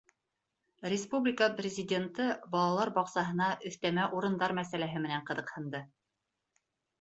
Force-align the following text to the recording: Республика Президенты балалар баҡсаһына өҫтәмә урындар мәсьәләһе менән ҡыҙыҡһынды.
Республика 0.93 1.49
Президенты 1.59 2.25
балалар 2.55 2.91
баҡсаһына 2.95 3.51
өҫтәмә 3.73 4.07
урындар 4.21 4.55
мәсьәләһе 4.61 5.05
менән 5.05 5.23
ҡыҙыҡһынды. 5.29 5.85